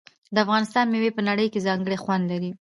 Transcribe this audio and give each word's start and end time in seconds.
د 0.33 0.35
افغانستان 0.45 0.85
میوې 0.93 1.11
په 1.15 1.21
نړۍ 1.29 1.47
کې 1.53 1.65
ځانګړی 1.67 1.97
خوند 2.03 2.23
لري. 2.31 2.49